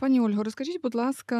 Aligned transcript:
Пані 0.00 0.20
Ольго, 0.20 0.42
розкажіть, 0.44 0.82
будь 0.82 0.94
ласка, 0.94 1.36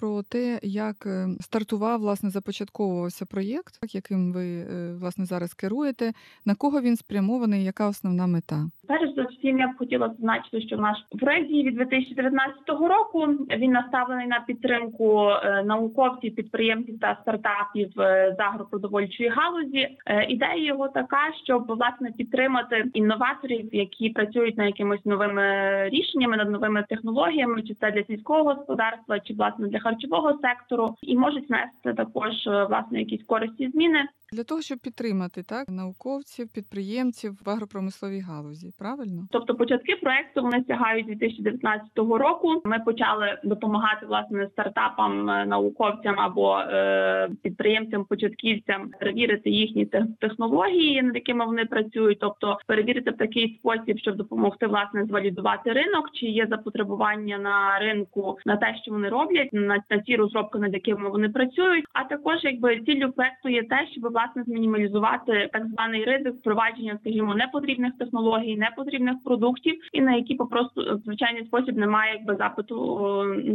про 0.00 0.22
те, 0.22 0.58
як 0.62 1.06
е, 1.06 1.28
стартував, 1.40 2.00
власне, 2.00 2.30
започатковувався 2.30 3.26
проєкт, 3.26 3.74
яким 3.94 4.32
ви 4.32 4.46
е, 4.46 4.94
власне 5.00 5.24
зараз 5.24 5.54
керуєте, 5.54 6.12
на 6.46 6.54
кого 6.54 6.80
він 6.80 6.96
спрямований, 6.96 7.64
яка 7.64 7.88
основна 7.88 8.26
мета? 8.26 8.70
Перш 8.88 9.14
за 9.14 9.22
всім 9.22 9.58
я 9.58 9.68
б 9.68 9.76
хотіла 9.78 10.08
зазначити, 10.08 10.60
що 10.60 10.76
наш 10.76 10.98
проект 11.20 11.48
діє 11.48 11.64
від 11.64 11.74
2019 11.74 12.68
року 12.68 13.26
він 13.56 13.70
наставлений 13.70 14.26
на 14.26 14.40
підтримку 14.40 15.28
е, 15.28 15.62
науковців, 15.62 16.34
підприємців 16.34 17.00
та 17.00 17.18
стартапів 17.22 18.00
е, 18.00 18.34
з 18.38 18.40
агропродовольчої 18.40 19.28
галузі. 19.28 19.88
Ідея 20.28 20.66
його 20.66 20.88
така, 20.88 21.32
щоб 21.44 21.66
власне 21.66 22.12
підтримати 22.18 22.84
інноваторів, 22.94 23.74
які 23.74 24.10
працюють 24.10 24.56
над 24.56 24.66
якимись 24.66 25.04
новими 25.04 25.44
рішеннями, 25.88 26.36
над 26.36 26.50
новими 26.50 26.84
технологіями, 26.88 27.62
чи 27.62 27.74
це 27.74 27.90
для 27.98 28.04
сільського 28.04 28.44
господарства, 28.44 29.20
чи 29.20 29.34
власне 29.34 29.68
для 29.68 29.78
харчового 29.78 30.38
сектору, 30.42 30.94
і 31.02 31.16
можуть 31.16 31.50
нести 31.50 31.94
також 31.94 32.46
е, 32.46 32.64
власне 32.64 32.98
якісь 32.98 33.24
корисні 33.26 33.70
зміни. 33.70 34.08
Для 34.32 34.44
того, 34.44 34.60
щоб 34.62 34.78
підтримати 34.78 35.42
так 35.42 35.68
науковців, 35.68 36.48
підприємців 36.54 37.32
в 37.44 37.50
агропромисловій 37.50 38.20
галузі, 38.20 38.72
правильно? 38.78 39.26
Тобто 39.30 39.54
початки 39.54 39.96
проекту 40.02 40.42
вони 40.42 40.64
сягають 40.68 41.06
2019 41.06 41.98
року. 41.98 42.62
Ми 42.64 42.78
почали 42.78 43.38
допомагати 43.44 44.06
власне 44.06 44.48
стартапам, 44.52 45.30
е, 45.30 45.46
науковцям 45.46 46.20
або 46.20 46.58
е, 46.58 47.28
підприємцям, 47.42 48.04
початківцям 48.04 48.90
перевірити 49.00 49.50
їхні 49.50 49.86
те- 49.86 50.06
технології, 50.20 51.02
над 51.02 51.14
якими 51.14 51.46
вони 51.46 51.64
працюють, 51.64 52.18
тобто 52.20 52.58
перевірити 52.66 53.10
в 53.10 53.16
такий 53.16 53.56
спосіб, 53.58 53.98
щоб 53.98 54.16
допомогти 54.16 54.66
власне 54.66 55.04
звалідувати 55.04 55.72
ринок, 55.72 56.10
чи 56.12 56.26
є 56.26 56.46
запотребування 56.50 57.38
на 57.38 57.78
ринку 57.78 58.38
на 58.46 58.56
те, 58.56 58.76
що 58.82 58.92
вони 58.92 59.08
роблять, 59.08 59.52
на, 59.52 59.82
на 59.90 59.98
ті 59.98 60.16
розробки, 60.16 60.58
над 60.58 60.72
якими 60.72 61.10
вони 61.10 61.28
працюють. 61.28 61.84
А 61.92 62.04
також 62.04 62.36
якби 62.42 62.80
ціллю 62.80 63.12
проекту 63.12 63.48
є 63.48 63.62
те, 63.62 63.86
щоб 63.92 64.17
власне 64.18 64.42
змінімалізувати 64.42 65.50
так 65.52 65.66
званий 65.66 66.04
ризик 66.04 66.34
впровадження, 66.34 66.98
скажімо, 67.00 67.34
непотрібних 67.34 67.92
технологій, 67.98 68.56
непотрібних 68.56 69.14
продуктів, 69.24 69.80
і 69.92 70.00
на 70.00 70.14
які 70.14 70.34
попросту 70.34 71.00
звичайний 71.04 71.44
спосіб 71.44 71.76
немає 71.76 72.14
якби 72.14 72.36
запиту 72.36 72.98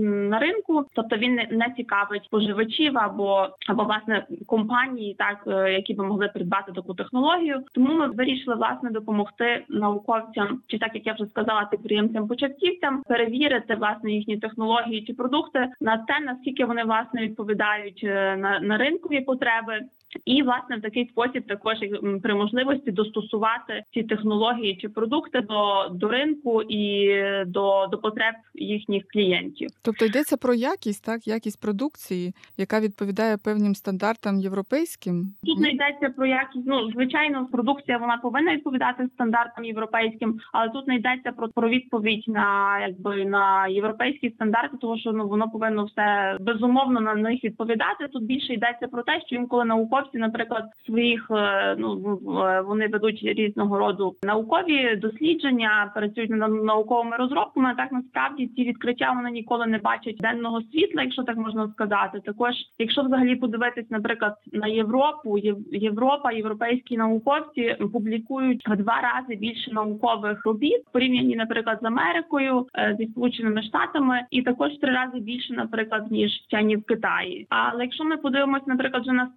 на 0.01 0.39
ринку, 0.39 0.85
тобто 0.93 1.15
він 1.17 1.35
не, 1.35 1.73
цікавить 1.77 2.23
споживачів 2.23 2.97
або 2.97 3.47
або 3.67 3.83
власне 3.83 4.25
компанії, 4.45 5.15
так 5.19 5.43
е, 5.47 5.73
які 5.73 5.93
би 5.93 6.03
могли 6.03 6.27
придбати 6.27 6.71
таку 6.71 6.93
технологію. 6.93 7.63
Тому 7.73 7.93
ми 7.93 8.07
вирішили 8.07 8.55
власне 8.55 8.89
допомогти 8.89 9.65
науковцям, 9.69 10.61
чи 10.67 10.79
так 10.79 10.95
як 10.95 11.05
я 11.07 11.13
вже 11.13 11.25
сказала, 11.25 11.67
підприємцям 11.71 12.27
початківцям 12.27 13.03
перевірити 13.07 13.75
власне 13.75 14.11
їхні 14.11 14.37
технології 14.37 15.05
чи 15.05 15.13
продукти 15.13 15.69
на 15.81 15.97
те, 15.97 16.19
наскільки 16.19 16.65
вони 16.65 16.83
власне 16.83 17.21
відповідають 17.21 18.01
е, 18.03 18.37
на, 18.37 18.59
на 18.59 18.77
ринкові 18.77 19.21
потреби. 19.21 19.79
І 20.25 20.43
власне 20.43 20.77
в 20.77 20.81
такий 20.81 21.07
спосіб 21.07 21.47
також 21.47 21.77
при 22.23 22.35
можливості 22.35 22.91
достосувати 22.91 23.83
ці 23.93 24.03
технології 24.03 24.75
чи 24.75 24.89
продукти 24.89 25.41
до, 25.41 25.89
до 25.91 26.07
ринку 26.07 26.61
і 26.61 27.15
до, 27.45 27.87
до 27.91 27.97
потреб 27.97 28.35
їхніх 28.53 29.07
клієнтів. 29.07 29.69
Тобто 29.81 30.05
йдеться 30.05 30.37
про 30.37 30.53
якість, 30.53 31.05
так, 31.05 31.27
якість 31.27 31.61
продукції, 31.61 32.33
яка 32.57 32.79
відповідає 32.79 33.37
певним 33.37 33.75
стандартам 33.75 34.39
європейським. 34.39 35.33
Тут 35.43 35.59
не 35.59 35.69
йдеться 35.69 36.09
про 36.09 36.25
якість. 36.25 36.65
Ну 36.65 36.91
звичайно, 36.91 37.47
продукція 37.51 37.97
вона 37.97 38.17
повинна 38.17 38.55
відповідати 38.55 39.07
стандартам 39.13 39.65
європейським, 39.65 40.39
але 40.53 40.69
тут 40.69 40.87
не 40.87 40.95
йдеться 40.95 41.31
про, 41.31 41.49
про 41.49 41.69
відповідь 41.69 42.23
на 42.27 42.79
якби 42.79 43.25
на 43.25 43.67
європейські 43.67 44.29
стандарти, 44.29 44.77
тому 44.81 44.97
що 44.97 45.11
ну 45.11 45.27
воно 45.27 45.49
повинно 45.49 45.85
все 45.85 46.37
безумовно 46.39 46.99
на 46.99 47.15
них 47.15 47.43
відповідати. 47.43 48.07
Тут 48.07 48.23
більше 48.23 48.53
йдеться 48.53 48.87
про 48.87 49.03
те, 49.03 49.21
що 49.27 49.35
інколи 49.35 49.65
науковці, 50.03 50.17
наприклад, 50.17 50.63
своїх 50.85 51.27
е, 51.31 51.75
ну 51.79 52.19
е, 52.45 52.61
вони 52.61 52.87
ведуть 52.87 53.19
різного 53.23 53.77
роду 53.77 54.15
наукові 54.23 54.95
дослідження, 54.95 55.91
працюють 55.95 56.29
над 56.29 56.63
науковими 56.63 57.17
розробками. 57.17 57.73
Так 57.77 57.91
насправді 57.91 58.47
ці 58.47 58.63
відкриття 58.63 59.13
вони 59.15 59.31
ніколи 59.31 59.67
не 59.67 59.77
бачать 59.77 60.17
денного 60.19 60.61
світла, 60.61 61.03
якщо 61.03 61.23
так 61.23 61.37
можна 61.37 61.69
сказати. 61.73 62.19
Також, 62.25 62.53
якщо 62.79 63.01
взагалі 63.01 63.35
подивитись, 63.35 63.89
наприклад, 63.89 64.35
на 64.51 64.67
Європу, 64.67 65.37
Європа, 65.71 66.31
європейські 66.31 66.97
науковці 66.97 67.75
публікують 67.93 68.67
в 68.67 68.75
два 68.75 69.01
рази 69.01 69.35
більше 69.35 69.73
наукових 69.73 70.45
робіт 70.45 70.81
в 70.87 70.91
порівнянні, 70.91 71.35
наприклад, 71.35 71.79
з 71.81 71.85
Америкою, 71.85 72.67
е, 72.75 72.95
зі 72.99 73.07
сполученими 73.07 73.63
штатами, 73.63 74.21
і 74.31 74.41
також 74.41 74.71
три 74.81 74.91
рази 74.91 75.19
більше, 75.19 75.53
наприклад, 75.53 76.11
ніж 76.11 76.31
вчені 76.31 76.75
в 76.75 76.83
Китаї. 76.83 77.47
Але 77.49 77.83
якщо 77.83 78.03
ми 78.03 78.17
подивимось, 78.17 78.67
наприклад, 78.67 79.03
вже 79.03 79.11
на 79.11 79.29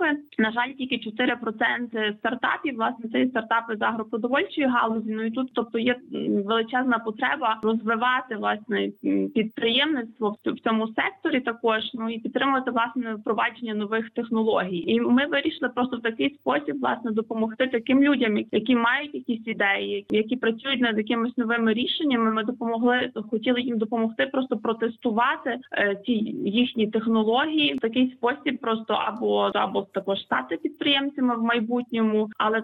стартапи, 0.00 0.22
на 0.38 0.52
жаль, 0.52 0.72
тільки 0.78 0.96
4% 0.96 2.16
стартапів, 2.18 2.76
власне, 2.76 3.10
це 3.12 3.18
є 3.18 3.28
стартапи 3.28 3.76
з 3.76 3.82
агропродовольчої 3.82 4.66
галузі. 4.66 5.10
Ну 5.10 5.22
і 5.22 5.30
тут, 5.30 5.50
тобто, 5.54 5.78
є 5.78 5.96
величезна 6.44 6.98
потреба 6.98 7.58
розвивати 7.62 8.36
власне 8.36 8.90
підприємництво 9.34 10.36
в 10.44 10.60
цьому 10.60 10.86
секторі, 10.86 11.40
також 11.40 11.82
ну 11.94 12.10
і 12.10 12.18
підтримувати 12.18 12.70
власне 12.70 13.14
впровадження 13.14 13.74
нових 13.74 14.10
технологій. 14.10 14.84
І 14.86 15.00
ми 15.00 15.26
вирішили 15.26 15.68
просто 15.74 15.96
в 15.96 16.02
такий 16.02 16.34
спосіб 16.34 16.80
власне 16.80 17.10
допомогти 17.10 17.66
таким 17.66 18.02
людям, 18.02 18.36
які 18.52 18.76
мають 18.76 19.14
якісь 19.14 19.46
ідеї, 19.46 20.06
які 20.10 20.36
працюють 20.36 20.80
над 20.80 20.98
якимись 20.98 21.38
новими 21.38 21.72
рішеннями. 21.72 22.32
Ми 22.32 22.44
допомогли, 22.44 23.10
хотіли 23.30 23.60
їм 23.60 23.78
допомогти 23.78 24.26
просто 24.26 24.56
протестувати 24.56 25.58
е, 25.72 25.96
ці 26.06 26.12
їхні 26.44 26.86
технології 26.86 27.74
в 27.74 27.78
такий 27.78 28.10
спосіб, 28.10 28.58
просто 28.60 28.94
або 28.94 29.50
або 29.54 29.82
також 29.92 30.18
стати 30.18 30.56
підприємцями 30.56 31.36
в 31.36 31.42
майбутньому, 31.42 32.28
але 32.38 32.62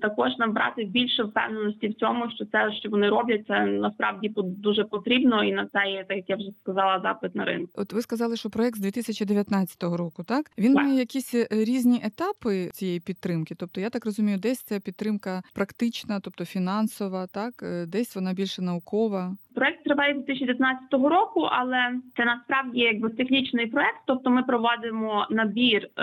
також 0.00 0.38
набрати 0.38 0.84
більше 0.84 1.22
впевненості 1.22 1.88
в 1.88 1.94
цьому, 1.94 2.30
що 2.30 2.44
це, 2.44 2.72
що 2.72 2.90
вони 2.90 3.08
роблять, 3.08 3.46
це 3.46 3.66
насправді 3.66 4.32
дуже 4.36 4.84
потрібно, 4.84 5.44
і 5.44 5.52
на 5.52 5.66
це 5.66 5.90
є 5.90 6.04
так, 6.08 6.16
як 6.16 6.30
я 6.30 6.36
вже 6.36 6.48
сказала, 6.60 7.00
запит 7.00 7.34
на 7.34 7.44
ринку. 7.44 7.72
От 7.74 7.92
ви 7.92 8.02
сказали, 8.02 8.36
що 8.36 8.50
проект 8.50 8.76
з 8.76 8.80
2019 8.80 9.82
року, 9.82 10.24
так? 10.24 10.50
Він 10.58 10.74
Так. 10.74 10.82
має 10.84 10.98
якісь 10.98 11.34
е, 11.34 11.46
різні 11.50 12.00
етапи 12.04 12.70
цієї 12.72 13.00
підтримки. 13.00 13.54
Тобто, 13.54 13.80
я 13.80 13.90
так 13.90 14.04
розумію, 14.06 14.38
десь 14.38 14.62
це 14.62 14.80
підтримка 14.80 15.42
практична, 15.54 16.20
тобто 16.20 16.44
фінансова, 16.44 17.26
так, 17.26 17.62
е, 17.62 17.86
десь 17.86 18.16
вона 18.16 18.32
більше 18.32 18.62
наукова. 18.62 19.36
Проект 19.54 19.84
триває 19.84 20.12
з 20.12 20.16
2019 20.16 20.92
року, 20.92 21.48
але 21.52 21.94
це 22.16 22.24
насправді 22.24 22.80
якби 22.80 23.10
технічний 23.10 23.66
проект. 23.66 24.00
Тобто 24.06 24.30
ми 24.30 24.42
проводимо 24.42 25.26
набір 25.30 25.88
е, 25.98 26.02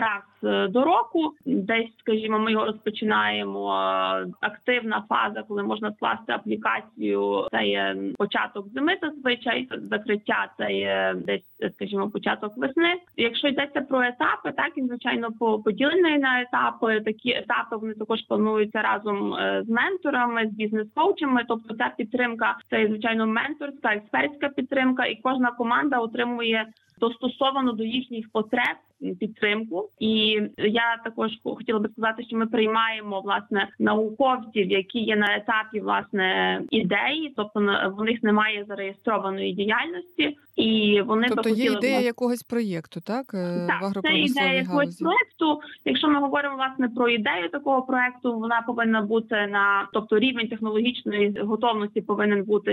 раз 0.00 0.22
до 0.68 0.84
року. 0.84 1.32
Десь, 1.46 1.96
скажімо, 1.98 2.38
ми 2.38 2.52
його 2.52 2.64
розпочинаємо. 2.64 3.72
е, 3.74 4.26
Активна 4.40 5.04
фаза, 5.08 5.42
коли 5.48 5.62
можна 5.62 5.92
скласти 5.92 6.32
аплікацію. 6.32 7.46
Це 7.50 7.64
є 7.66 7.96
початок 8.18 8.68
зими 8.68 8.96
зазвичай. 9.02 9.68
Закриття 9.76 10.48
це 10.58 10.72
є 10.72 11.14
десь, 11.26 11.56
е, 11.62 11.70
скажімо, 11.70 12.10
початок 12.10 12.56
весни. 12.56 12.94
Якщо 13.16 13.48
йдеться 13.48 13.80
про 13.80 14.02
етапи, 14.02 14.52
так 14.56 14.76
він 14.76 14.86
звичайно 14.86 15.28
по- 15.38 15.58
поділений 15.58 16.18
на 16.18 16.40
етапи. 16.42 17.00
Такі 17.00 17.30
етапи 17.30 17.76
вони 17.76 17.94
також 17.94 18.22
плануються 18.28 18.82
разом 18.82 19.34
е, 19.34 19.62
з 19.66 19.68
менторами, 19.68 20.46
з 20.46 20.50
бізнес-коучами. 20.54 21.44
Тобто 21.48 21.74
ця 21.74 21.92
підтримка 21.98 22.56
це 22.70 22.86
звичайно 22.86 23.26
менторська, 23.26 23.94
експертська 23.94 24.48
підтримка, 24.48 25.04
і 25.06 25.16
кожна 25.22 25.50
команда 25.50 25.98
отримує 25.98 26.66
достосовано 26.98 27.72
до 27.72 27.84
їхніх 27.84 28.30
потреб 28.32 28.76
підтримку. 29.20 29.90
І 29.98 30.40
я 30.58 31.00
також 31.04 31.30
хотіла 31.44 31.78
би 31.78 31.88
сказати, 31.88 32.24
що 32.24 32.36
ми 32.36 32.46
приймаємо 32.46 33.20
власне 33.20 33.68
науковців, 33.78 34.70
які 34.70 34.98
є 34.98 35.16
на 35.16 35.36
етапі 35.36 35.80
власне 35.80 36.60
ідеї, 36.70 37.32
тобто 37.36 37.60
в 37.96 38.04
них 38.04 38.22
немає 38.22 38.64
зареєстрованої 38.68 39.52
діяльності, 39.52 40.36
і 40.56 41.00
вони 41.06 41.26
Тобто 41.28 41.48
є 41.48 41.54
хотіли 41.54 41.76
ідея 41.76 41.92
власне, 41.92 42.06
якогось 42.06 42.42
проєкту, 42.42 43.00
так? 43.00 43.34
е, 43.34 43.66
в 43.80 43.92
так, 43.92 44.02
це 44.02 44.18
ідея 44.18 44.52
якогось 44.52 44.96
проекту. 44.96 45.60
Якщо 45.84 46.08
ми 46.08 46.20
говоримо 46.20 46.56
власне 46.56 46.88
про 46.88 47.08
ідею 47.08 47.48
такого 47.48 47.82
проекту, 47.82 48.38
вона 48.38 48.62
повинна 48.66 49.02
бути 49.02 49.34
на 49.34 49.88
тобто 49.92 50.18
рівень 50.18 50.48
технологічної 50.48 51.40
готовності 51.40 52.00
повинен 52.00 52.44
бути 52.44 52.70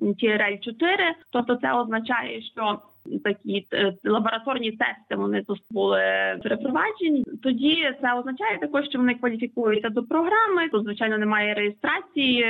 TRL 0.00 0.60
4 0.60 1.14
Тобто 1.30 1.56
це 1.56 1.72
означає, 1.72 2.42
що 2.42 2.80
такі 3.24 3.66
е, 3.72 3.94
лабораторні 4.04 4.70
тести. 4.70 5.16
Вони 5.16 5.42
тут 5.42 5.58
були 5.70 6.00
перепроваджені. 6.42 7.24
Тоді 7.42 7.92
це 8.00 8.14
означає 8.14 8.58
також, 8.58 8.84
що 8.84 8.98
вони 8.98 9.14
кваліфікуються 9.14 9.88
до 9.88 10.02
програми. 10.02 10.68
Тут 10.72 10.84
звичайно 10.84 11.18
немає 11.18 11.54
реєстрації. 11.54 12.40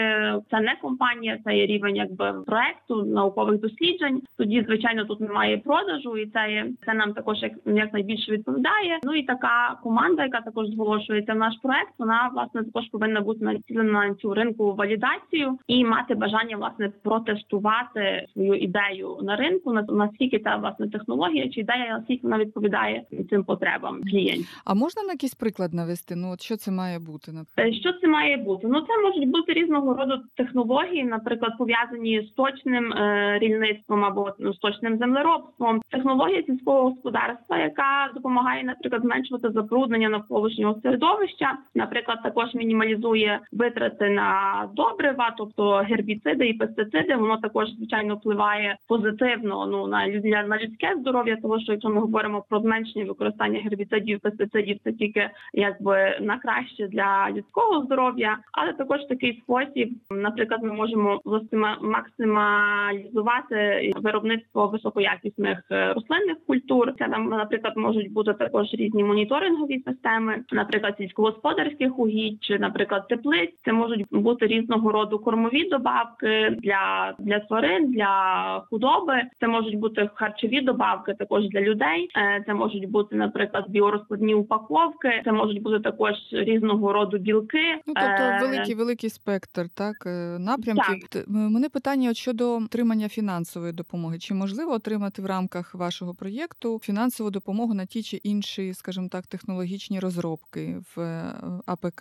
Це 0.51 0.61
не 0.61 0.77
компанія, 0.83 1.39
це 1.45 1.57
є 1.57 1.67
рівень 1.67 1.97
якби 1.97 2.33
проекту 2.47 3.05
наукових 3.05 3.61
досліджень. 3.61 4.23
Тоді, 4.39 4.63
звичайно, 4.67 5.05
тут 5.05 5.21
немає 5.21 5.59
продажу, 5.59 6.17
і 6.19 6.27
це 6.27 6.51
є 6.53 6.67
це 6.87 6.95
нам 6.95 7.13
також 7.13 7.43
як, 7.43 7.53
як 7.67 7.93
найбільше 7.93 8.33
відповідає. 8.33 8.99
Ну 9.05 9.15
і 9.15 9.23
така 9.23 9.79
команда, 9.83 10.23
яка 10.25 10.41
також 10.41 10.67
зголошується 10.69 11.33
в 11.33 11.37
наш 11.37 11.55
проект, 11.63 11.93
вона 11.99 12.31
власне 12.35 12.65
також 12.65 12.85
повинна 12.93 13.21
бути 13.21 13.45
націлена 13.45 14.07
на 14.09 14.15
цю 14.15 14.35
ринку 14.35 14.75
валідацію 14.75 15.59
і 15.67 15.85
мати 15.85 16.15
бажання 16.15 16.57
власне 16.57 16.91
протестувати 17.39 18.27
свою 18.33 18.55
ідею 18.55 19.19
на 19.23 19.37
ринку. 19.37 19.73
на- 19.73 19.83
наскільки 19.89 20.39
ця 20.45 20.57
власне 20.57 20.89
технологія 20.89 21.49
чи 21.49 21.61
ідея, 21.61 21.97
наскільки 21.99 22.21
вона 22.23 22.39
відповідає 22.39 23.03
цим 23.31 23.45
потребам 23.45 24.01
клієнтів. 24.11 24.63
А 24.65 24.75
можна 24.75 25.03
на 25.03 25.13
якийсь 25.13 25.35
приклад 25.35 25.75
навести? 25.75 26.17
Ну, 26.17 26.33
от 26.33 26.43
що 26.43 26.57
це 26.57 26.71
має 26.71 26.99
бути? 26.99 27.33
Е, 27.59 27.73
Що 27.73 27.93
це 27.93 28.07
має 28.09 28.37
бути? 28.37 28.67
Ну 28.67 28.81
це 28.81 29.03
можуть 29.03 29.29
бути 29.29 29.53
різного 29.53 29.95
роду 29.95 30.23
технології, 30.37 31.05
наприклад, 31.05 31.53
пов'язані 31.59 32.29
з 32.31 32.35
точним 32.35 32.93
е, 32.93 33.39
рільництвом 33.39 34.05
або 34.05 34.33
ну, 34.39 34.55
з 34.55 34.59
точним 34.59 34.99
землеробством. 34.99 35.83
Технологія 35.91 36.43
сільського 36.43 36.83
господарства, 36.83 37.59
яка 37.59 38.11
допомагає, 38.15 38.65
наприклад, 38.65 39.03
зменшувати 39.03 39.51
забруднення 39.51 40.09
навколишнього 40.09 40.81
середовища, 40.83 41.59
наприклад, 41.75 42.23
також 42.23 42.55
мінімалізує 42.55 43.41
витрати 43.53 44.11
на 44.11 44.29
добрива, 44.75 45.35
тобто 45.39 45.73
гербіциди 45.73 46.49
і 46.49 46.55
пестициди. 46.55 47.17
Воно 47.17 47.37
також 47.37 47.69
звичайно 47.77 48.17
впливає 48.17 48.77
позитивно 48.89 49.67
ну 49.67 49.87
на 49.87 50.09
лю- 50.43 50.49
на 50.49 50.59
людське 50.59 50.95
здоров'я, 51.01 51.37
тому 51.43 51.61
що 51.61 51.73
якщо 51.73 51.91
ми 51.91 52.01
говоримо 52.01 52.45
про 52.49 52.61
зменшення 52.61 53.05
використання 53.05 53.61
гербіцидів, 53.61 54.21
пестицидів, 54.21 54.79
це 54.85 54.93
тільки 54.93 55.31
якби 55.53 56.19
на 56.21 56.39
краще 56.39 56.89
для 56.89 57.31
людського 57.31 57.85
здоров'я, 57.85 58.39
але 58.53 58.73
також 58.73 59.01
такий 59.09 59.41
спосіб, 59.43 59.91
наприклад, 60.11 60.63
ми 60.63 60.73
можемо 60.73 61.21
власне 61.25 61.77
максималізувати 61.81 63.93
виробництво 63.97 64.67
високоякісних 64.67 65.63
е, 65.71 65.93
рослинних 65.93 66.37
культур. 66.47 66.93
Це 66.99 67.09
там, 67.09 67.29
наприклад, 67.29 67.77
можуть 67.77 68.13
бути 68.13 68.33
також 68.33 68.67
різні 68.73 69.05
моніторингові 69.05 69.83
системи, 69.87 70.45
наприклад, 70.53 70.95
сільськогосподарських 70.99 71.99
угідь 71.99 72.45
чи, 72.45 72.59
наприклад, 72.59 73.09
теплиць. 73.09 73.55
Це 73.65 73.73
можуть 73.73 74.07
бути 74.11 74.47
різного 74.47 74.93
роду 74.93 75.19
кормові 75.19 75.69
добавки 75.69 76.57
для, 76.59 77.15
для 77.19 77.39
тварин, 77.39 77.93
для 77.93 78.63
худоби. 78.71 79.23
Це 79.41 79.49
можуть 79.49 79.79
бути 79.79 80.11
харчові 80.25 80.61
добавки 80.61 81.15
також 81.15 81.49
для 81.49 81.61
людей. 81.61 82.09
Е, 82.17 82.43
Це 82.47 82.55
можуть 82.55 82.91
бути, 82.91 83.17
наприклад, 83.17 83.65
біорозкладні 83.69 84.35
упаковки. 84.35 85.23
Це 85.25 85.33
можуть 85.33 85.63
бути 85.63 85.81
також 85.81 86.13
різного 86.33 86.93
роду 86.93 87.19
білки. 87.19 87.63
Ну, 87.87 87.95
тобто 87.95 88.23
Е, 88.23 88.39
великий 88.41 88.75
великий 88.75 89.11
спектр 89.11 89.69
так 89.75 89.95
е, 90.07 90.39
напрямків. 90.39 91.09
Т- 91.11 91.25
Мене 91.29 91.69
питання 91.69 92.11
от 92.11 92.17
щодо 92.17 92.57
отримання 92.57 93.09
фінансової 93.09 93.73
допомоги. 93.73 94.19
Чи 94.19 94.35
можливо 94.35 94.73
отримати 94.73 95.23
в 95.23 95.27
рамках 95.27 95.75
вашого 95.75 96.15
проєкту 96.15 96.79
фінансову 96.83 97.31
допомогу 97.31 97.75
на 97.75 97.87
ті 97.87 98.03
чи 98.03 98.17
інші, 98.17 98.75
скажімо 98.75 99.09
так, 99.13 99.27
технологічні 99.27 100.01
розробки 100.01 100.77
в 100.97 101.23
АПК? 101.67 102.01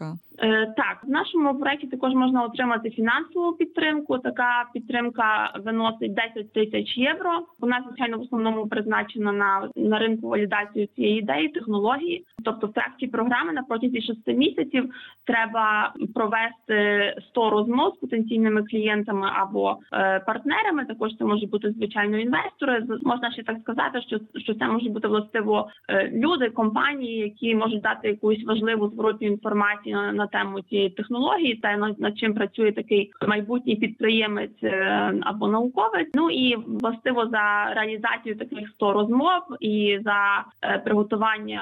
Так, 0.78 0.98
в 1.04 1.10
нашому 1.10 1.60
проєкті 1.60 1.88
також 1.88 2.14
можна 2.14 2.44
отримати 2.44 2.90
фінансову 2.90 3.54
підтримку. 3.54 4.18
Така 4.18 4.70
підтримка 4.74 5.54
виносить 5.66 6.14
10 6.14 6.54
тисяч 6.54 6.98
євро. 6.98 7.32
Вона 7.60 7.84
звичайно 7.88 8.13
в 8.18 8.22
основному 8.22 8.68
призначена 8.68 9.32
на, 9.32 9.70
на 9.76 10.00
ринку 10.00 10.28
валідацію 10.28 10.88
цієї 10.96 11.20
ідеї, 11.20 11.50
технології. 11.50 12.26
Тобто, 12.46 12.68
в 12.68 12.74
тракті 12.74 13.08
програми 13.08 13.54
на 13.54 13.64
протязі 13.64 14.02
6 14.02 14.28
місяців 14.28 14.94
треба 15.26 15.94
провести 16.14 17.16
100 17.30 17.50
розмов 17.50 17.94
з 17.96 18.00
потенційними 18.00 18.64
клієнтами 18.64 19.30
або 19.34 19.78
е, 19.94 20.20
партнерами. 20.20 20.86
Також 20.86 21.12
це 21.18 21.26
можуть 21.26 21.50
бути 21.50 21.72
звичайно 21.72 22.18
інвестори. 22.18 22.86
Можна 23.02 23.32
ще 23.32 23.44
так 23.44 23.58
сказати, 23.62 24.02
що, 24.02 24.20
що 24.36 24.54
це 24.54 24.68
можуть 24.68 24.92
бути 24.92 25.08
властиво 25.08 25.70
е, 25.90 26.12
люди, 26.14 26.50
компанії, 26.50 27.18
які 27.18 27.56
можуть 27.56 27.82
дати 27.82 28.08
якусь 28.08 28.46
важливу 28.46 28.90
зворотню 28.90 29.28
інформацію 29.28 29.96
на, 29.96 30.14
на 30.14 30.28
тему 30.28 30.62
цієї 30.62 30.90
технології, 30.90 31.56
та 31.56 31.78
над, 31.78 32.00
над 32.00 32.18
чим 32.18 32.34
працює 32.34 32.72
такий 32.72 33.12
майбутній 33.28 33.76
підприємець 33.76 34.64
е, 34.64 35.14
або 35.22 35.48
науковець. 35.48 36.10
Ну 36.14 36.30
і 36.30 36.56
властиво 36.56 37.28
за 37.28 37.74
реалізацію 38.04 38.36
таких 38.36 38.70
100 38.70 38.94
розмов 38.94 39.42
і 39.60 40.00
за 40.04 40.46
е, 40.62 40.80
приготування 40.80 41.62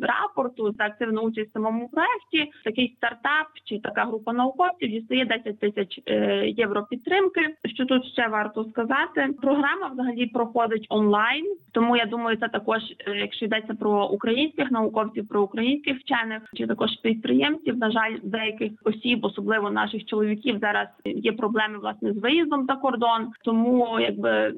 рапорту 0.00 0.72
за 0.78 0.84
активну 0.84 1.20
участь 1.20 1.50
в 1.50 1.52
самому 1.52 1.88
проекті. 1.88 2.52
Такий 2.64 2.94
стартап 2.96 3.46
чи 3.64 3.78
така 3.78 4.04
група 4.04 4.32
науковців 4.32 4.90
дістає 4.90 5.24
10 5.24 5.60
тисяч 5.60 6.00
е, 6.06 6.46
євро 6.48 6.82
підтримки. 6.82 7.40
Що 7.64 7.86
тут 7.86 8.04
ще 8.04 8.28
варто 8.28 8.64
сказати? 8.64 9.28
Програма 9.42 9.90
взагалі 9.92 10.26
проходить 10.26 10.86
онлайн, 10.88 11.56
тому 11.72 11.96
я 11.96 12.06
думаю, 12.06 12.36
це 12.36 12.48
також, 12.48 12.80
е, 13.06 13.16
якщо 13.16 13.44
йдеться 13.44 13.74
про 13.74 14.06
українських 14.06 14.70
науковців, 14.70 15.28
про 15.28 15.42
українських 15.42 15.98
вчених 16.00 16.42
чи 16.54 16.66
також 16.66 16.90
підприємців. 17.02 17.76
На 17.76 17.90
жаль, 17.90 18.16
деяких 18.22 18.72
осіб, 18.84 19.24
особливо 19.24 19.70
наших 19.70 20.04
чоловіків, 20.04 20.58
зараз 20.58 20.88
є 21.04 21.32
проблеми 21.32 21.78
власне 21.78 22.12
з 22.12 22.18
виїздом 22.18 22.66
за 22.66 22.74
кордон. 22.74 23.32
Тому 23.44 24.00
якби 24.00 24.54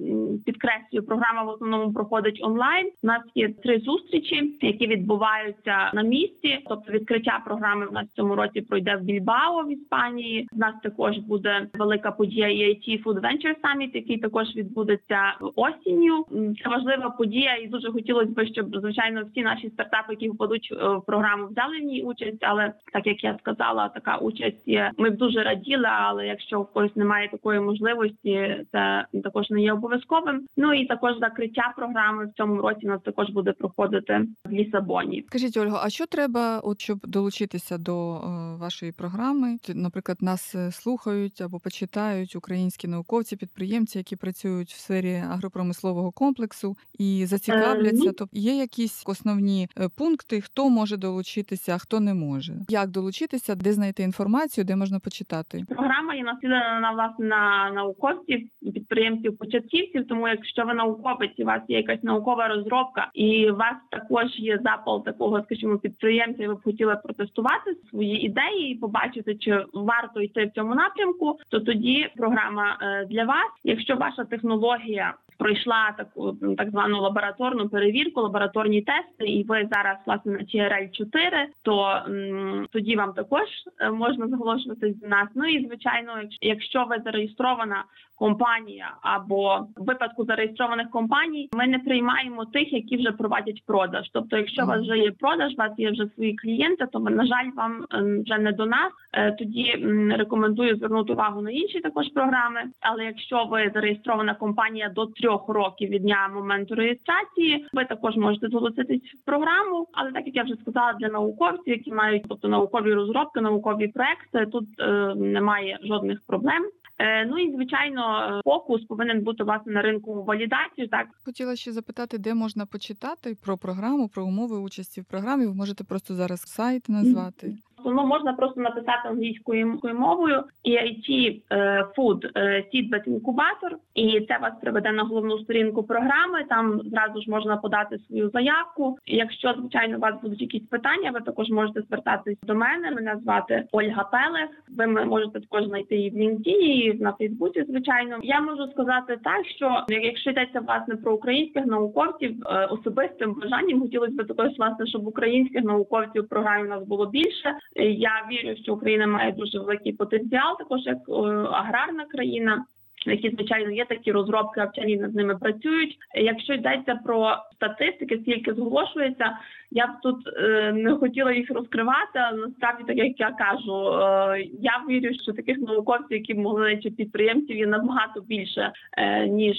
підкреслюю, 0.46 0.98
програма 1.03 1.43
в 1.43 1.49
основному 1.49 1.93
проходить 1.93 2.41
онлайн. 2.43 2.91
У 3.03 3.06
нас 3.06 3.23
є 3.35 3.49
три 3.49 3.79
зустрічі, 3.79 4.59
які 4.61 4.87
відбуваються 4.87 5.91
на 5.95 6.03
місці. 6.03 6.59
Тобто 6.69 6.93
відкриття 6.93 7.43
програми 7.45 7.87
в 7.87 7.93
нас 7.93 8.06
в 8.06 8.17
цьому 8.17 8.35
році 8.35 8.61
пройде 8.61 8.97
в 8.97 9.00
Більбао 9.00 9.62
в 9.62 9.73
Іспанії. 9.73 10.49
У 10.53 10.59
нас 10.59 10.75
також 10.83 11.19
буде 11.19 11.67
велика 11.75 12.11
подія 12.11 12.47
EIT 12.47 13.03
Food 13.03 13.21
Venture 13.21 13.55
Summit, 13.62 13.91
який 13.95 14.19
також 14.19 14.56
відбудеться 14.56 15.19
осінню. 15.56 16.25
Це 16.62 16.71
важлива 16.71 17.11
подія, 17.11 17.56
і 17.56 17.67
дуже 17.67 17.93
хотілося 17.93 18.31
б, 18.31 18.47
щоб 18.47 18.77
звичайно 18.77 19.23
всі 19.31 19.43
наші 19.43 19.69
стартапи, 19.71 20.12
які 20.12 20.29
впадуть 20.29 20.69
е, 20.73 20.89
в 20.89 21.03
програму, 21.06 21.47
взяли 21.47 21.79
в 21.79 21.85
ній 21.85 22.03
участь. 22.03 22.39
Але 22.41 22.73
так 22.93 23.06
як 23.06 23.25
я 23.25 23.39
сказала, 23.39 23.89
така 23.89 24.17
участь 24.17 24.69
є. 24.69 24.91
Ми 24.97 25.11
б 25.11 25.17
дуже 25.17 25.43
раділи, 25.43 25.89
але 25.89 26.27
якщо 26.27 26.61
в 26.61 26.73
когось 26.73 26.97
немає 26.97 27.29
такої 27.29 27.61
можливості, 27.61 28.65
це 28.73 29.05
також 29.25 29.50
не 29.50 29.62
є 29.62 29.73
обов'язковим. 29.73 30.47
Ну 30.56 30.75
і 30.80 30.86
також 30.86 31.19
закриття 31.20 31.72
програми 31.76 32.26
в 32.26 32.32
цьому 32.36 32.62
році 32.62 32.80
у 32.86 32.88
нас 32.88 33.00
також 33.04 33.30
буде 33.30 33.52
проходити 33.52 34.20
в 34.44 34.50
Лісабоні. 34.50 35.25
Скажіть, 35.28 35.56
Ольго, 35.56 35.80
а 35.82 35.90
що 35.90 36.06
треба, 36.06 36.60
от 36.60 36.80
щоб 36.80 36.98
долучитися 37.02 37.78
до 37.78 38.14
е, 38.14 38.20
вашої 38.56 38.92
програми? 38.92 39.56
Наприклад, 39.75 40.19
нас 40.20 40.54
е, 40.54 40.72
слухають 40.72 41.40
або 41.40 41.60
почитають 41.60 42.36
українські 42.36 42.88
науковці, 42.88 43.36
підприємці, 43.36 43.98
які 43.98 44.16
працюють 44.16 44.69
в 44.69 44.78
сфері 44.78 45.22
агропромислового 45.30 46.12
комплексу 46.12 46.76
і 46.98 47.26
зацікавляться. 47.26 48.04
ну- 48.04 48.12
Тобто 48.19 48.38
є 48.38 48.56
якісь 48.56 49.04
основні 49.06 49.69
е, 49.80 49.88
пункти, 49.98 50.40
хто 50.40 50.70
може 50.70 50.96
долучитися, 50.96 51.75
а 51.75 51.78
хто 51.78 52.00
не 52.00 52.14
може. 52.14 52.54
Як 52.69 52.90
долучитися, 52.90 53.54
де 53.54 53.72
знайти 53.72 54.02
інформацію, 54.02 54.64
де 54.64 54.76
можна 54.76 54.98
почитати? 55.00 55.64
Програма 55.69 56.14
є 56.14 56.22
націлена 56.22 56.80
на 56.80 56.92
власне 56.92 57.26
на 57.26 57.70
науковців, 57.75 58.48
підприємців, 58.75 59.38
початківців. 59.38 60.08
Тому 60.08 60.28
якщо 60.28 60.64
ви 60.69 60.75
науковець, 60.75 61.32
і 61.37 61.43
у 61.43 61.47
вас 61.47 61.62
є 61.69 61.76
якась 61.76 62.02
наукова 62.02 62.49
розробка, 62.49 63.11
і 63.14 63.50
у 63.50 63.57
вас 63.57 63.75
також 63.90 64.38
є 64.38 64.59
запал 64.64 65.04
такого, 65.04 65.42
скажімо, 65.42 65.78
підприємця, 65.78 66.42
і 66.42 66.49
ви 66.49 66.54
б 66.54 66.62
хотіли 66.64 66.97
протестувати 67.04 67.75
свої 67.90 68.26
ідеї 68.26 68.73
і 68.73 68.78
побачити, 68.78 69.35
чи 69.35 69.64
варто 69.73 70.21
йти 70.21 70.47
в 70.47 70.50
цьому 70.50 70.75
напрямку, 70.75 71.38
то 71.49 71.61
тоді 71.61 72.09
програма 72.16 72.78
е, 72.83 73.07
для 73.11 73.25
вас. 73.25 73.50
Якщо 73.64 73.97
ваша 73.97 74.25
технологія 74.25 75.14
пройшла 75.38 75.95
таку 75.97 76.33
так 76.59 76.71
звану 76.71 77.00
лабораторну 77.00 77.68
перевірку, 77.68 78.21
лабораторні 78.21 78.83
тести, 78.83 79.25
і 79.26 79.45
ви 79.45 79.68
зараз 79.73 79.97
власне 80.07 80.33
на 80.33 80.38
TRL 80.38 80.90
4 80.92 81.47
то 81.62 82.02
м, 82.09 82.66
тоді 82.71 82.97
вам 82.97 83.12
також 83.12 83.49
е, 83.80 83.90
можна 83.90 84.28
зголошуватись 84.28 84.97
до 85.00 85.09
нас. 85.09 85.28
Ну 85.35 85.45
і 85.47 85.66
звичайно, 85.66 86.12
якщо- 86.40 86.85
ви 86.88 86.97
зареєстрована 87.04 87.85
компанія 88.16 88.95
або 89.02 89.66
в 89.76 89.85
випадку 89.85 90.25
зареєстрованих 90.25 90.90
компаній, 90.90 91.49
ми 91.52 91.66
не 91.66 91.78
приймаємо 91.78 92.45
тих, 92.45 92.73
які 92.73 92.97
вже 92.97 93.12
проводять 93.12 93.62
продаж. 93.66 94.11
Тобто, 94.12 94.37
якщо 94.37 94.62
у 94.62 94.66
вас 94.66 94.80
вже 94.80 94.99
є 94.99 95.11
продаж, 95.11 95.52
у 95.52 95.57
вас 95.57 95.73
є 95.78 95.90
вже 95.90 96.07
свої 96.14 96.35
клієнти, 96.37 96.87
то 96.92 96.99
на 97.00 97.26
жаль, 97.26 97.50
вам 97.57 97.85
вже 98.25 98.38
не 98.38 98.52
до 98.52 98.66
нас. 98.66 98.92
Е, 99.12 99.33
Тоді 99.33 99.73
рекомендую 100.16 100.76
звернути 100.76 101.12
увагу 101.12 101.42
на 101.42 101.50
інші 101.50 101.80
також 101.80 102.09
програми. 102.14 102.61
Але 102.80 103.04
якщо 103.04 103.45
ви 103.45 103.71
зареєстрована 103.75 104.35
компанія 104.35 104.88
до 104.88 105.07
трьох 105.07 105.27
років 105.49 105.90
від 105.90 106.02
дня 106.02 106.30
моменту 106.35 106.75
реєстрації, 106.75 107.66
ви 107.73 107.85
також 107.85 108.16
можете 108.16 108.49
долучитись 108.49 109.02
в 109.23 109.25
програму. 109.25 109.87
Але 109.92 110.12
так 110.12 110.26
як 110.26 110.37
я 110.37 110.42
вже 110.42 110.54
сказала, 110.62 110.92
для 110.92 111.08
науковців, 111.08 111.68
які 111.68 111.92
мають 111.92 112.25
тобто 112.28 112.49
наукові 112.49 112.94
розробки, 112.94 113.40
наукові 113.40 113.88
проекти, 113.88 114.47
тут 114.52 114.64
е, 114.78 115.14
немає 115.14 115.78
жодних 115.82 116.20
проблем. 116.26 116.62
Е, 116.99 117.26
Ну 117.26 117.38
і 117.38 117.52
звичайно, 117.52 118.02
фокус 118.44 118.85
повинен 118.85 119.20
бути 119.20 119.44
власне 119.44 119.73
на 119.73 119.82
ринку 119.82 120.23
валідації. 120.25 120.88
Так 120.88 121.06
Хотіла 121.25 121.56
ще 121.56 121.73
запитати, 121.73 122.18
де 122.18 122.35
можна 122.35 122.66
почитати 122.66 123.37
про 123.44 123.58
програму, 123.58 124.08
про 124.08 124.25
умови 124.25 124.58
участі 124.58 125.00
в 125.00 125.04
програмі. 125.04 125.47
Ви 125.47 125.54
можете 125.54 125.85
просто 125.85 126.14
зараз 126.14 126.40
сайт 126.40 126.88
назвати. 126.88 127.56
Ну 127.99 128.07
можна 128.07 128.33
просто 128.33 128.61
написати 128.61 129.09
англійською 129.09 129.78
мовою 129.95 130.45
EIT 130.64 131.40
е, 131.50 131.87
Food 131.97 132.31
е, 132.35 132.64
Seedbed 132.75 133.05
Incubator, 133.09 133.73
і 133.95 134.21
це 134.28 134.38
вас 134.38 134.52
приведе 134.61 134.93
на 134.93 135.02
головну 135.02 135.38
сторінку 135.38 135.83
програми. 135.83 136.45
Там 136.49 136.81
зразу 136.85 137.23
ж 137.23 137.31
можна 137.31 137.57
подати 137.57 137.99
свою 137.99 138.31
заявку. 138.31 138.99
Якщо 139.07 139.55
звичайно 139.59 139.97
у 139.97 140.00
вас 140.00 140.14
будуть 140.23 140.40
якісь 140.40 140.69
питання, 140.69 141.11
ви 141.11 141.21
також 141.21 141.50
можете 141.50 141.81
звертатись 141.83 142.38
до 142.43 142.55
мене. 142.55 142.90
Мене 142.90 143.17
звати 143.23 143.64
Ольга 143.73 144.05
Пелех. 144.05 144.50
Ви 144.76 144.87
можете 144.87 145.40
також 145.40 145.64
знайти 145.64 145.97
її 145.97 146.11
в 146.11 146.14
LinkedIn 146.14 146.50
і 146.50 146.95
на 146.95 147.12
Фейсбуці. 147.12 147.64
Звичайно, 147.69 148.19
я 148.23 148.40
можу 148.40 148.67
сказати 148.73 149.19
так, 149.25 149.47
що 149.47 149.85
якщо 149.88 150.31
йдеться 150.31 150.61
власне 150.61 150.97
про 150.97 151.14
українських 151.14 151.67
науковців, 151.67 152.37
е, 152.47 152.67
особистим 152.67 153.35
бажанням 153.35 153.81
хотілося 153.81 154.12
б 154.12 154.26
також 154.26 154.59
власне, 154.59 154.87
щоб 154.87 155.07
українських 155.07 155.64
науковців 155.64 156.23
в 156.23 156.28
програмі 156.28 156.64
у 156.64 156.71
нас 156.71 156.85
було 156.85 157.07
більше. 157.07 157.55
Я 157.90 158.26
вірю, 158.30 158.57
що 158.57 158.75
Україна 158.75 159.07
має 159.07 159.33
дуже 159.33 159.59
великий 159.59 159.92
потенціал, 159.92 160.59
також 160.59 160.80
як 160.87 160.99
е, 161.09 161.12
аграрна 161.52 162.04
країна. 162.04 162.64
В 163.09 163.11
Які 163.11 163.31
звичайно 163.31 163.71
є 163.71 163.85
такі 163.85 164.12
розробки, 164.12 164.61
а 164.61 164.65
вчені 164.65 164.97
над 164.97 165.15
ними 165.15 165.37
працюють. 165.37 165.99
Якщо 166.15 166.55
йдеться 166.55 166.95
про 167.05 167.37
статистики, 167.55 168.19
скільки 168.23 168.55
зголошується, 168.55 169.38
я 169.71 169.87
б 169.87 169.91
тут 170.03 170.17
е, 170.27 170.73
не 170.73 170.95
хотіла 170.95 171.33
їх 171.33 171.50
розкривати. 171.50 172.19
але 172.19 172.38
Насправді, 172.47 172.85
так 172.87 172.97
як 172.97 173.21
я 173.21 173.31
кажу, 173.31 173.88
е, 173.88 174.47
я 174.61 174.83
вірю, 174.88 175.15
що 175.23 175.33
таких 175.33 175.59
науковців, 175.59 176.12
які 176.19 176.35
б 176.35 176.38
могли 176.38 176.77
чи 176.77 176.91
підприємців, 176.91 177.57
є 177.57 177.67
набагато 177.67 178.21
більше 178.21 178.73
е, 178.99 179.27
ніж 179.27 179.57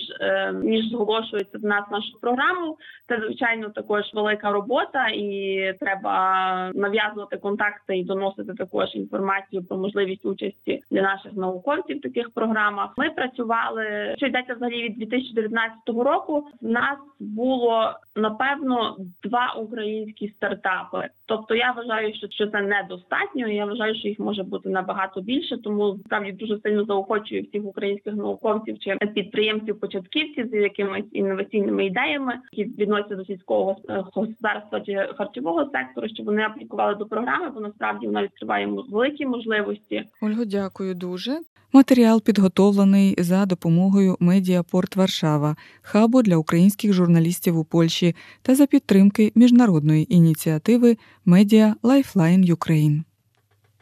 ніж 0.64 0.90
зголошується 0.90 1.58
в 1.58 1.64
нас 1.64 1.84
нашу 1.92 2.20
програму. 2.22 2.78
Це 3.08 3.20
звичайно 3.26 3.70
також 3.70 4.04
велика 4.14 4.52
робота, 4.52 5.08
і 5.08 5.74
треба 5.80 6.72
нав'язувати 6.76 7.38
контакти 7.38 7.98
і 7.98 8.04
доносити 8.04 8.54
також 8.54 8.96
інформацію 8.96 9.64
про 9.64 9.78
можливість 9.78 10.26
участі 10.26 10.84
для 10.92 11.02
наших 11.02 11.34
науковців 11.34 11.98
в 11.98 12.02
таких 12.02 12.30
програмах. 12.30 12.94
Ми 12.98 13.10
працювали 13.40 14.16
що 14.18 14.26
йдеться 14.26 14.54
взагалі 14.54 14.84
від 14.84 14.98
2019 14.98 15.78
року. 15.88 16.48
В 16.62 16.70
нас 16.70 16.98
було 17.20 17.94
напевно 18.16 18.98
два 19.24 19.54
українські 19.54 20.28
стартапи. 20.28 21.08
Тобто 21.26 21.56
я 21.56 21.72
вважаю, 21.72 22.14
що, 22.14 22.28
що 22.30 22.48
це 22.48 22.62
недостатньо. 22.62 23.48
і 23.48 23.56
Я 23.56 23.66
вважаю, 23.66 23.96
що 23.96 24.08
їх 24.08 24.20
може 24.20 24.44
бути 24.44 24.70
набагато 24.70 25.22
більше. 25.22 25.58
Тому 25.58 25.98
справді 26.06 26.32
дуже 26.32 26.60
сильно 26.60 26.86
заохочую 26.86 27.44
всіх 27.44 27.66
українських 27.66 28.14
науковців 28.14 28.80
чи 28.80 28.96
підприємців, 28.96 29.80
початківців 29.80 30.48
з 30.48 30.54
якимись 30.54 31.06
інноваційними 31.12 31.86
ідеями, 31.86 32.34
які 32.52 32.72
відносяться 32.72 33.16
до 33.16 33.26
сільського 33.26 33.78
господарства 34.14 34.82
чи 34.82 35.10
харчового 35.18 35.70
сектору, 35.72 36.08
щоб 36.08 36.26
вони 36.26 36.42
аплікували 36.42 36.96
до 36.96 37.06
програми, 37.06 37.50
бо 37.50 37.60
насправді 37.60 38.08
вона 38.08 38.24
відкриває 38.24 38.68
великі 38.68 39.26
можливості. 39.26 40.04
Ольго, 40.22 40.46
дякую 40.46 40.96
дуже. 40.96 41.40
Матеріал 41.74 42.22
підготовлений 42.22 43.16
за 43.18 43.46
допомогою 43.46 44.18
Медіапорт 44.20 44.96
Варшава, 44.96 45.56
хабу 45.82 46.22
для 46.22 46.38
українських 46.38 46.94
журналістів 46.94 47.58
у 47.58 47.64
Польщі 47.64 48.16
та 48.42 48.56
за 48.56 48.66
підтримки 48.66 49.32
міжнародної 49.36 50.16
ініціативи 50.16 50.98
Media 51.26 51.76
Lifeline 51.84 52.52
Ukraine. 52.52 53.04